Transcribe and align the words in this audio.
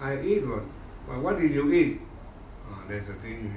I 0.00 0.20
eat 0.20 0.46
what? 0.46 0.62
But 1.08 1.20
what 1.20 1.38
did 1.38 1.52
you 1.52 1.72
eat? 1.72 2.00
Ah, 2.70 2.82
that's 2.88 3.06
the 3.06 3.14
thing. 3.14 3.54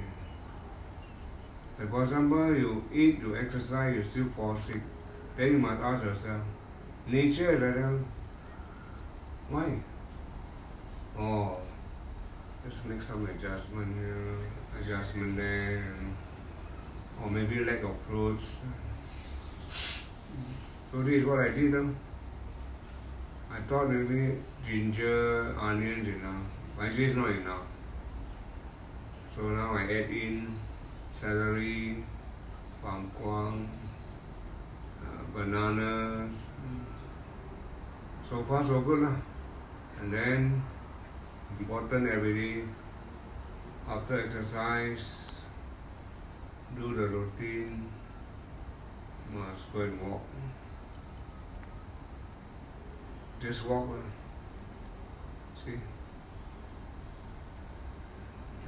Like 1.78 1.90
for 1.90 2.02
example, 2.02 2.54
you 2.54 2.84
eat, 2.92 3.18
you 3.20 3.36
exercise, 3.36 3.96
you 3.96 4.04
still 4.04 4.28
fall 4.36 4.56
sick. 4.56 4.82
Then 5.36 5.52
you 5.52 5.58
must 5.58 5.82
ask 5.82 6.04
yourself, 6.04 6.42
nature 7.06 7.52
is 7.52 7.60
like. 7.60 8.04
Why? 9.48 9.82
Oh, 11.18 11.58
let's 12.64 12.84
make 12.84 13.02
some 13.02 13.28
adjustment 13.28 13.96
here, 13.96 14.38
adjustment 14.80 15.36
there, 15.36 15.96
or 17.22 17.30
maybe 17.30 17.64
lack 17.64 17.82
of 17.82 17.96
fruits. 18.06 18.44
So 20.92 21.02
this 21.02 21.14
is 21.14 21.26
what 21.26 21.40
I 21.40 21.48
did. 21.48 21.74
Huh? 21.74 21.84
I 23.52 23.60
thought 23.62 23.90
maybe 23.90 24.38
ginger, 24.66 25.56
onions 25.58 26.06
enough. 26.06 26.46
But 26.76 26.86
actually 26.86 27.06
it's 27.06 27.16
not 27.16 27.30
enough. 27.30 27.66
So 29.34 29.42
now 29.42 29.74
I 29.74 29.82
add 29.84 30.10
in 30.10 30.56
celery, 31.10 32.04
bangkuang, 32.84 33.66
uh, 35.02 35.22
bananas. 35.34 36.32
So 38.28 38.44
far 38.44 38.62
so 38.62 38.80
good 38.80 39.00
lah. 39.00 39.16
And 40.00 40.12
then 40.12 40.62
important 41.58 42.08
every 42.08 42.34
day 42.34 42.64
after 43.88 44.24
exercise, 44.24 45.26
do 46.76 46.94
the 46.94 47.08
routine, 47.08 47.90
must 49.34 49.72
go 49.72 49.80
and 49.80 50.00
walk. 50.00 50.22
Just 53.40 53.64
walk. 53.66 53.88
lah. 53.88 54.04
See? 55.56 55.78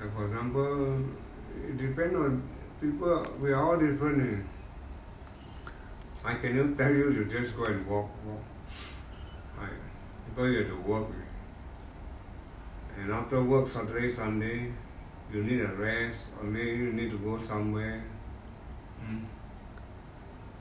Like 0.01 0.13
for 0.17 0.25
example, 0.25 1.05
it 1.69 1.77
depends 1.77 2.17
on 2.17 2.43
people, 2.81 3.27
we 3.39 3.53
are 3.53 3.63
all 3.63 3.79
different. 3.79 4.19
eh. 4.23 4.43
I 6.25 6.35
cannot 6.35 6.79
tell 6.79 6.91
you 6.93 7.13
to 7.13 7.25
just 7.27 7.57
go 7.57 7.65
and 7.65 7.87
walk, 7.87 8.09
walk. 8.25 8.43
I, 9.61 9.69
because 10.29 10.53
you 10.53 10.59
have 10.59 10.69
to 10.69 10.77
work. 10.89 11.09
eh. 11.11 11.29
And 13.03 13.13
after 13.13 13.43
work, 13.43 13.69
Saturday, 13.69 14.09
Sunday, 14.11 14.73
you 15.33 15.43
need 15.43 15.61
a 15.61 15.75
rest, 15.75 16.27
or 16.39 16.45
maybe 16.45 16.71
you 16.79 16.93
need 16.93 17.11
to 17.11 17.19
go 17.19 17.39
somewhere 17.39 18.05
mm, 19.03 19.25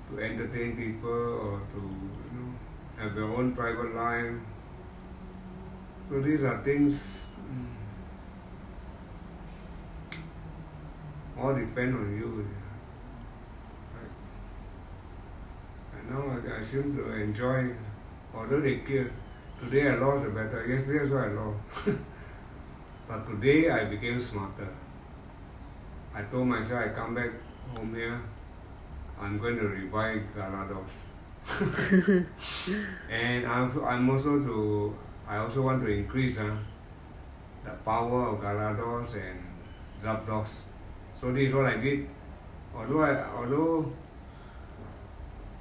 to 0.09 0.19
entertain 0.19 0.75
people 0.75 1.09
or 1.11 1.59
to 1.73 1.79
you 1.79 2.31
know 2.39 2.51
have 2.97 3.15
your 3.15 3.35
own 3.37 3.55
private 3.55 3.95
life. 3.95 4.33
So 6.09 6.21
these 6.21 6.43
are 6.43 6.61
things 6.63 7.21
all 11.41 11.55
depend 11.55 11.95
on 11.95 12.15
you. 12.15 12.47
Right? 13.95 14.13
And 15.97 16.09
now 16.11 16.53
I, 16.55 16.59
I 16.59 16.63
seem 16.63 16.95
to 16.95 17.11
enjoy, 17.13 17.73
although 18.35 18.61
they 18.61 18.77
kill. 18.79 19.05
Today 19.59 19.89
I 19.89 19.95
lost 19.95 20.25
a 20.25 20.29
battle. 20.29 20.65
Yesterday 20.67 20.99
also 21.03 21.17
I 21.17 21.27
lost. 21.27 21.59
but 23.07 23.27
today 23.27 23.69
I 23.69 23.85
became 23.85 24.19
smarter. 24.19 24.69
I 26.13 26.23
told 26.23 26.47
myself 26.47 26.85
I 26.85 26.89
come 26.89 27.15
back 27.15 27.31
home 27.75 27.95
here, 27.95 28.21
I'm 29.19 29.37
going 29.39 29.57
to 29.57 29.67
revive 29.67 30.23
Galados. 30.35 31.10
and 33.09 33.45
I'm, 33.45 33.83
I'm 33.83 34.09
also 34.09 34.39
to, 34.39 34.95
I 35.27 35.37
also 35.37 35.61
want 35.61 35.83
to 35.83 35.89
increase 35.91 36.37
uh, 36.37 36.55
the 37.63 37.71
power 37.85 38.29
of 38.29 38.39
Galados 38.41 39.15
and 39.15 39.39
Zapdos. 40.01 40.49
So 41.13 41.31
this 41.31 41.49
is 41.49 41.53
what 41.53 41.65
I 41.65 41.77
did. 41.77 42.07
Although 42.75 43.03
I, 43.03 43.25
although 43.35 43.91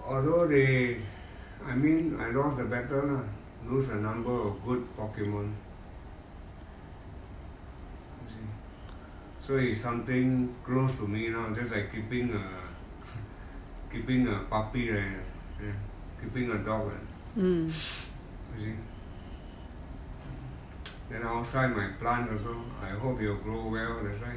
although 0.05 0.49
they, 0.49 1.01
I 1.65 1.75
mean 1.75 2.19
I 2.19 2.31
lost 2.31 2.59
the 2.59 2.65
battle, 2.65 3.07
lah, 3.15 3.25
lose 3.69 3.91
a 3.91 3.97
number 3.97 4.33
of 4.33 4.65
good 4.65 4.85
Pokemon. 4.97 5.53
So 9.41 9.57
it's 9.57 9.81
something 9.81 10.55
close 10.65 10.99
to 10.99 11.09
me 11.09 11.29
now, 11.31 11.53
just 11.53 11.73
like 11.73 11.93
keeping 11.93 12.33
a 12.35 12.45
keeping 13.93 14.29
a 14.29 14.39
puppy, 14.49 14.93
like, 14.93 15.30
yeah, 15.62 15.72
keeping 16.21 16.50
a 16.50 16.59
dog. 16.59 16.93
Mm. 17.37 17.66
You 17.66 17.72
see. 18.56 18.75
Then 21.10 21.22
outside 21.25 21.75
my 21.76 21.88
plant 21.98 22.31
also, 22.31 22.54
I 22.81 22.91
hope 22.91 23.21
you'll 23.21 23.37
grow 23.37 23.69
well, 23.69 24.00
that's 24.04 24.21
why. 24.21 24.37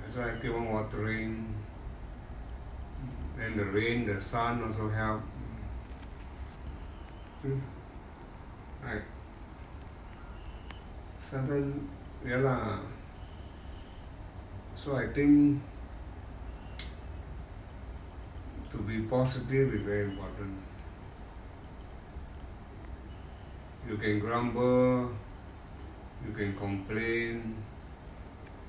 That's 0.00 0.16
why 0.16 0.32
I 0.32 0.40
keep 0.40 0.52
on 0.52 0.70
watering. 0.72 1.54
Then 3.36 3.56
the 3.56 3.64
rain, 3.64 4.06
the 4.06 4.20
sun 4.20 4.62
also 4.62 4.88
help. 4.90 5.22
See? 7.42 7.60
Right. 8.84 9.02
Certain, 11.18 11.88
yeah 12.24 12.36
lah. 12.36 12.80
So 14.74 14.96
I 14.96 15.08
think 15.08 15.60
to 18.76 18.82
be 18.82 19.00
positive 19.08 19.74
is 19.74 19.80
very 19.80 20.04
important. 20.04 20.58
You 23.88 23.96
can 23.96 24.18
grumble, 24.18 25.10
you 26.26 26.32
can 26.36 26.56
complain, 26.56 27.56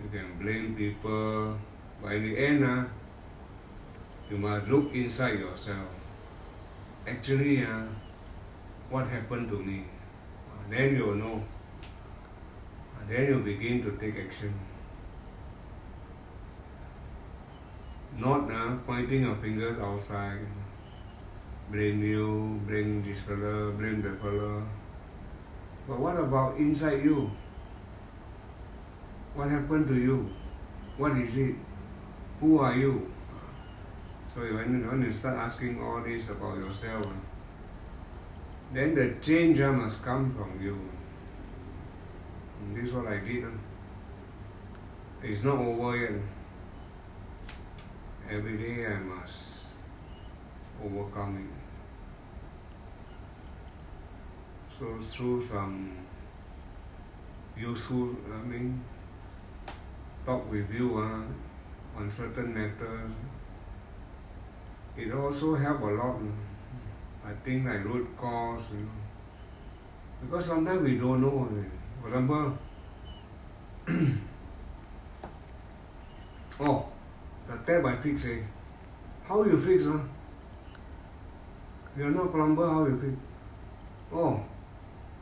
you 0.01 0.09
can 0.09 0.39
blame 0.39 0.75
people, 0.75 1.57
but 2.01 2.13
in 2.13 2.23
the 2.23 2.37
end, 2.37 2.63
uh, 2.63 2.85
you 4.29 4.37
must 4.37 4.67
look 4.67 4.93
inside 4.93 5.39
yourself. 5.39 5.89
Actually, 7.05 7.65
uh, 7.65 7.83
what 8.89 9.07
happened 9.07 9.49
to 9.49 9.59
me? 9.59 9.83
Uh, 10.49 10.69
then 10.69 10.95
you 10.95 11.05
will 11.05 11.15
know. 11.15 11.43
Uh, 12.95 13.09
then 13.09 13.25
you 13.27 13.39
begin 13.39 13.83
to 13.83 13.91
take 13.97 14.15
action. 14.25 14.53
Not 18.27 18.51
uh, 18.51 18.75
pointing 18.85 19.21
your 19.21 19.35
fingers 19.37 19.79
outside. 19.79 20.39
Blame 21.71 22.01
you, 22.01 22.59
blame 22.67 23.01
this 23.01 23.21
fellow, 23.21 23.71
blame 23.71 24.01
that 24.01 24.21
fellow. 24.21 24.63
But 25.87 25.97
what 25.97 26.17
about 26.17 26.57
inside 26.57 27.05
you? 27.05 27.31
What 29.33 29.49
happened 29.49 29.87
to 29.87 29.95
you? 29.95 30.29
What 30.97 31.13
is 31.17 31.37
it? 31.37 31.55
Who 32.41 32.59
are 32.59 32.75
you? 32.75 33.09
So 34.33 34.41
when, 34.41 34.85
when 34.85 35.01
you 35.03 35.11
start 35.13 35.37
asking 35.37 35.81
all 35.81 36.03
this 36.03 36.27
about 36.29 36.57
yourself, 36.57 37.07
then 38.73 38.93
the 38.93 39.15
change 39.21 39.61
uh, 39.61 39.71
must 39.71 40.03
come 40.03 40.33
from 40.35 40.61
you. 40.61 40.77
And 42.59 42.75
this 42.75 42.89
is 42.89 42.93
what 42.93 43.07
I 43.07 43.19
did. 43.19 43.45
uh. 43.45 43.51
It's 45.23 45.45
not 45.45 45.59
over 45.59 45.95
yet. 45.95 46.11
Every 48.29 48.57
day 48.57 48.85
I 48.85 48.99
must 48.99 49.39
overcome 50.83 51.37
it. 51.37 51.53
So 54.77 54.97
through 54.99 55.43
some 55.43 55.91
useful, 57.57 58.15
I 58.31 58.37
mean, 58.45 58.83
talk 60.25 60.49
with 60.51 60.71
you 60.71 60.97
uh, 60.99 61.97
on 61.99 62.11
certain 62.11 62.53
matters, 62.53 63.11
it 64.97 65.13
also 65.13 65.55
help 65.55 65.81
a 65.81 65.85
lot. 65.85 66.19
I 67.25 67.31
think 67.43 67.65
like 67.65 67.83
root 67.85 68.07
cause, 68.17 68.61
you 68.71 68.79
know. 68.79 68.91
Because 70.21 70.45
sometimes 70.45 70.81
we 70.83 70.97
don't 70.97 71.21
know. 71.21 71.47
eh. 71.51 71.63
For 72.01 72.07
example, 72.07 72.57
oh, 76.59 76.85
the 77.47 77.57
tap 77.65 77.85
I 77.85 77.95
fix, 77.97 78.25
eh? 78.25 78.39
How 79.27 79.43
you 79.43 79.59
fix, 79.61 79.85
huh? 79.85 79.99
You're 81.97 82.11
not 82.11 82.31
plumber, 82.31 82.67
how 82.67 82.85
you 82.85 82.99
fix? 82.99 83.13
Oh, 84.13 84.41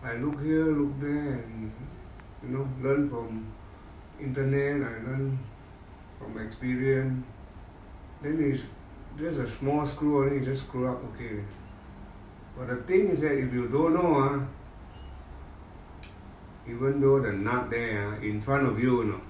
I 0.04 0.16
look 0.18 0.42
here, 0.42 0.66
look 0.66 1.00
there, 1.00 1.44
and 1.44 1.72
you 2.44 2.50
know, 2.50 2.68
learn 2.81 3.10
from 3.10 3.45
internet. 4.19 4.75
I 4.75 4.94
learn 5.07 5.39
from 6.19 6.38
experience. 6.45 7.25
Then 8.22 8.42
it's 8.42 8.63
just 9.18 9.39
a 9.39 9.48
small 9.48 9.86
screw 9.86 10.25
only, 10.25 10.45
just 10.45 10.63
screw 10.63 10.88
up, 10.92 11.04
okay. 11.13 11.44
But 12.57 12.68
the 12.68 12.75
thing 12.78 13.10
is 13.10 13.21
that 13.21 13.33
if 13.33 13.54
you 13.54 13.68
don't 13.68 13.94
know, 13.94 14.16
ah, 14.18 14.45
even 16.68 17.00
though 17.01 17.19
the 17.21 17.33
nut 17.33 17.69
there 17.69 18.13
ah, 18.13 18.21
in 18.21 18.42
front 18.42 18.68
of 18.68 18.80
you, 18.80 19.04
you 19.04 19.12
know, 19.12 19.21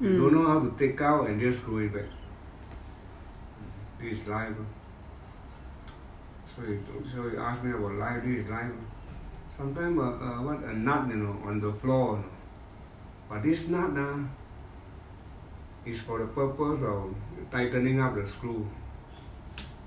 you 0.00 0.08
Mm. 0.10 0.16
don't 0.20 0.34
know 0.34 0.46
how 0.48 0.60
to 0.60 0.70
take 0.78 1.00
out 1.00 1.26
and 1.28 1.40
just 1.40 1.60
screw 1.60 1.78
it 1.78 1.92
back. 1.94 2.08
This 4.00 4.20
is 4.22 4.28
life. 4.28 4.54
So 6.46 6.62
you, 6.62 6.80
so 7.10 7.26
you 7.28 7.38
ask 7.40 7.62
me 7.64 7.70
about 7.72 7.94
life, 7.94 8.22
this 8.24 8.44
is 8.44 8.50
life. 8.50 8.70
sometimes 9.50 9.98
uh, 9.98 10.02
uh, 10.02 10.42
what 10.42 10.58
a 10.64 10.76
nut, 10.76 11.08
you 11.08 11.16
know, 11.16 11.36
on 11.48 11.60
the 11.60 11.72
floor. 11.74 12.16
You 12.16 12.22
know. 12.22 12.28
But 13.28 13.42
this 13.42 13.68
nut 13.68 13.96
uh, 13.96 14.18
is 15.84 16.00
for 16.00 16.18
the 16.18 16.26
purpose 16.26 16.82
of 16.82 17.14
tightening 17.52 18.00
up 18.00 18.14
the 18.16 18.26
screw. 18.26 18.66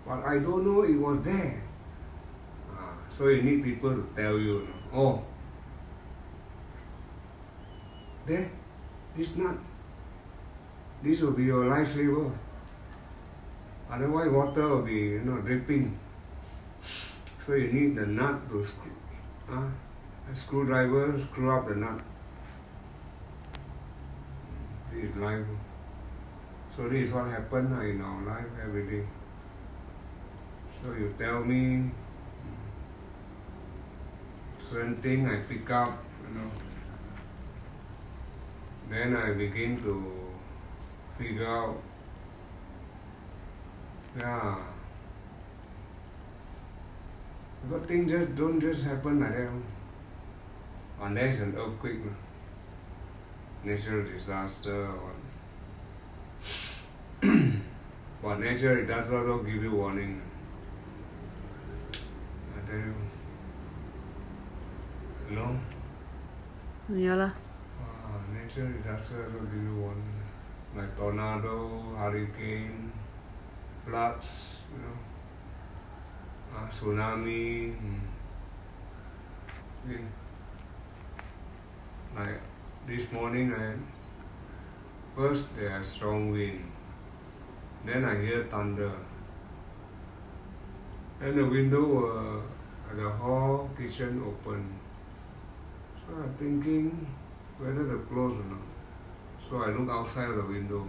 But 0.06 0.24
I 0.24 0.40
don't 0.40 0.66
know 0.66 0.84
it 0.84 0.96
was 0.96 1.22
there. 1.22 1.62
Uh, 2.72 2.96
so 3.10 3.28
you 3.28 3.42
need 3.44 3.64
people 3.64 3.92
to 3.92 4.08
tell 4.16 4.38
you, 4.40 4.60
you 4.60 4.68
know, 4.94 5.00
oh, 5.00 5.24
there, 8.26 8.50
this 9.16 9.36
nut, 9.38 9.56
this 11.04 11.22
will 11.22 11.32
be 11.32 11.46
your 11.46 11.66
lifesaver. 11.66 12.32
Otherwise 13.90 14.30
water 14.30 14.68
will 14.68 14.82
be 14.82 14.94
you 14.94 15.22
know 15.22 15.38
dripping. 15.38 15.98
So 17.46 17.54
you 17.54 17.72
need 17.72 17.96
the 17.96 18.06
nut 18.06 18.50
to 18.50 18.64
screw, 18.64 18.92
uh, 19.50 19.70
a 20.30 20.36
screwdriver 20.36 21.18
screw 21.20 21.52
up 21.52 21.68
the 21.68 21.76
nut. 21.76 22.02
This 24.92 25.06
is 25.06 25.16
life. 25.16 25.46
So 26.76 26.90
this 26.90 27.08
is 27.08 27.14
what 27.14 27.28
happen 27.28 27.72
uh, 27.72 27.82
in 27.82 28.02
our 28.02 28.22
life 28.24 28.52
every 28.62 28.86
day. 28.86 29.06
So 30.84 30.92
you 30.94 31.14
tell 31.18 31.44
me 31.44 31.90
certain 34.70 34.96
thing 34.96 35.28
I 35.28 35.38
pick 35.48 35.70
up, 35.72 35.98
you 36.24 36.38
know. 36.38 36.52
Then 38.90 39.16
I 39.16 39.34
begin 39.34 39.82
to 39.84 40.17
figure 41.18 41.48
out, 41.48 41.82
yeah. 44.18 44.58
Because 47.64 47.88
things 47.88 48.12
just 48.12 48.36
don't 48.36 48.60
just 48.60 48.84
happen 48.84 49.20
like 49.20 49.36
that. 49.36 49.50
Unless 51.02 51.42
an 51.42 51.56
earthquake, 51.58 52.00
natural 53.64 54.06
disaster, 54.06 54.88
or 54.88 55.12
but 58.24 58.40
nature 58.40 58.78
it 58.78 58.88
does 58.88 59.12
also 59.12 59.44
give 59.44 59.64
you 59.64 59.72
warning. 59.72 60.22
I 62.56 62.70
tell 62.70 62.78
you. 62.78 62.96
You 65.30 65.36
know? 65.36 65.60
Ja 66.90 67.16
lah. 67.16 67.34
Ah, 67.82 68.22
nature 68.32 68.70
disaster 68.70 69.26
also 69.26 69.40
give 69.50 69.64
you 69.64 69.76
warning. 69.82 70.27
Like 70.76 70.96
tornado, 70.98 71.96
hurricane, 71.98 72.92
floods, 73.86 74.28
you 74.72 74.82
know. 74.82 74.98
Uh, 76.56 76.68
tsunami. 76.70 77.76
Mm. 77.76 78.00
See? 79.88 80.04
Like 82.16 82.42
this 82.88 83.12
morning, 83.12 83.54
I 83.54 83.74
first 85.16 85.56
there 85.56 85.72
are 85.72 85.84
strong 85.84 86.32
wind, 86.32 86.72
then 87.86 88.06
I 88.06 88.20
hear 88.22 88.44
thunder. 88.44 88.92
Then 91.20 91.36
the 91.36 91.46
window 91.46 91.86
uh, 92.06 92.96
the 92.96 93.10
hall 93.10 93.70
kitchen 93.78 94.24
open. 94.26 94.80
So 95.96 96.16
I'm 96.16 96.34
thinking 96.40 97.08
whether 97.58 97.86
to 97.92 97.98
close 98.10 98.40
or 98.40 98.46
not. 98.46 98.67
So 99.50 99.64
I 99.64 99.70
look 99.72 99.90
outside 99.90 100.36
the 100.36 100.44
window. 100.44 100.86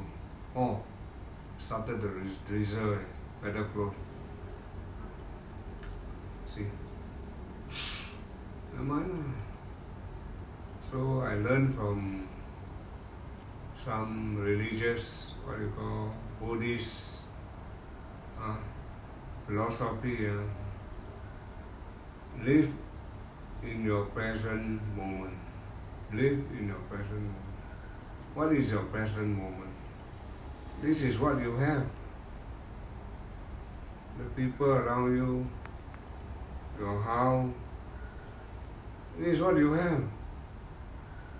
Oh, 0.56 0.80
started 1.58 2.02
the 2.02 2.08
drizzle. 2.44 2.98
Better 3.40 3.64
close. 3.72 3.94
See. 6.44 6.66
Mind. 8.74 9.10
lah. 9.10 9.34
So 10.90 11.20
I 11.20 11.34
learned 11.34 11.74
from 11.74 12.26
some 13.84 14.38
religious, 14.38 15.34
what 15.44 15.60
you 15.60 15.72
call, 15.78 16.14
Buddhist 16.40 17.22
uh, 18.40 18.56
philosophy. 19.46 20.26
Uh, 20.26 20.42
live 22.42 22.70
in 23.62 23.84
your 23.84 24.06
present 24.06 24.82
moment. 24.96 25.38
Live 26.12 26.42
in 26.58 26.68
your 26.68 26.82
present 26.90 27.22
moment. 27.22 27.47
What 28.34 28.52
is 28.52 28.70
your 28.70 28.84
present 28.84 29.36
moment? 29.36 29.74
This 30.82 31.02
is 31.02 31.18
what 31.18 31.40
you 31.40 31.56
have. 31.56 31.84
The 34.18 34.24
people 34.36 34.66
around 34.66 35.16
you, 35.16 35.48
your 36.78 37.02
house, 37.02 37.50
this 39.18 39.36
is 39.36 39.42
what 39.42 39.56
you 39.56 39.72
have. 39.72 40.02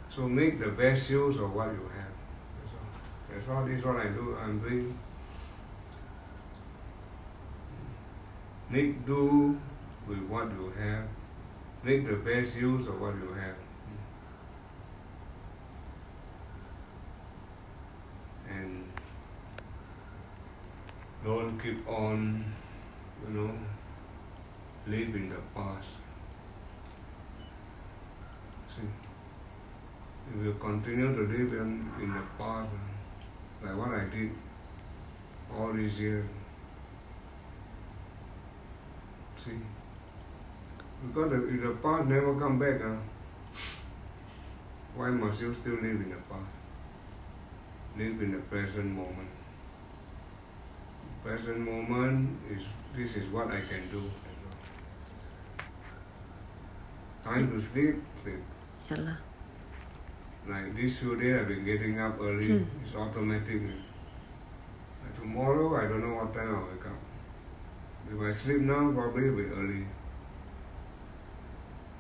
So 0.09 0.29
make 0.29 0.59
the 0.59 0.69
best 0.69 1.11
use 1.11 1.37
of 1.37 1.55
what 1.55 1.71
you 1.71 1.89
have. 1.97 2.13
That's 2.61 2.75
all. 2.75 2.89
That's 3.31 3.49
all. 3.49 3.65
This 3.65 3.79
is 3.79 3.85
what 3.85 3.97
I 3.97 4.09
do. 4.09 4.37
I'm 4.41 4.59
doing. 4.59 4.99
Make 8.71 9.07
do 9.07 9.59
with 10.09 10.23
what 10.23 10.51
you 10.51 10.73
have. 10.79 11.05
Make 11.85 12.07
the 12.07 12.17
best 12.17 12.57
use 12.57 12.87
of 12.89 13.01
what 13.01 13.15
you 13.15 13.33
have. 13.33 13.55
And 18.51 18.85
don't 21.25 21.59
keep 21.59 21.87
on, 21.89 22.45
you 23.27 23.35
know, 23.35 23.51
live 24.87 25.15
in 25.15 25.29
the 25.31 25.37
past. 25.55 25.89
See, 28.69 28.83
if 30.35 30.45
you 30.45 30.55
continue 30.61 31.15
to 31.15 31.23
live 31.23 31.53
in, 31.53 31.91
in 32.01 32.13
the 32.15 32.23
past, 32.39 32.71
like 33.63 33.77
what 33.77 33.89
I 33.89 34.05
did 34.05 34.31
all 35.55 35.73
these 35.73 35.99
years, 35.99 36.27
see, 39.37 39.59
because 41.07 41.31
the, 41.31 41.39
the 41.39 41.75
past 41.83 42.09
never 42.09 42.39
come 42.39 42.59
back, 42.59 42.81
uh, 42.81 42.97
why 44.95 45.11
must 45.11 45.41
you 45.41 45.55
still 45.55 45.75
live 45.75 45.85
in 45.85 46.11
the 46.11 46.17
past? 46.29 46.51
Live 47.97 48.23
in 48.23 48.33
the 48.33 48.39
present 48.39 48.87
moment. 48.87 49.29
Present 51.25 51.59
moment 51.59 52.39
is 52.51 52.63
this 52.97 53.17
is 53.17 53.31
what 53.33 53.49
I 53.49 53.61
can 53.61 53.89
do. 53.91 54.03
Time 57.25 57.51
to 57.51 57.61
sleep, 57.61 57.97
sleep. 58.23 58.43
Ja. 58.91 58.97
Like 60.49 60.75
this 60.77 60.99
few 60.99 61.17
days 61.17 61.41
I've 61.41 61.49
been 61.49 61.65
getting 61.65 62.01
up 62.01 62.21
early. 62.21 62.47
Hmm. 62.47 62.85
It's 62.85 62.95
automatic. 62.95 63.63
Like 65.03 65.15
tomorrow 65.19 65.77
I 65.77 65.89
don't 65.89 66.01
know 66.01 66.15
what 66.15 66.33
time 66.35 66.55
I'll 66.55 66.69
wake 66.71 66.87
up. 66.87 66.99
If 68.11 68.21
I 68.23 68.33
sleep 68.33 68.61
now, 68.61 68.91
probably 68.93 69.27
it'll 69.27 69.37
be 69.37 69.45
early. 69.45 69.87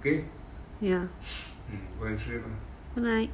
Okay? 0.00 0.24
Yeah. 0.80 1.06
Hmm. 1.68 2.00
Go 2.00 2.06
and 2.06 2.18
sleep. 2.20 2.42
Good 2.94 3.04
night. 3.04 3.30